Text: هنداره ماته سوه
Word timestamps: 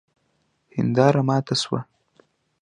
هنداره 0.75 1.21
ماته 1.27 1.55
سوه 1.61 1.79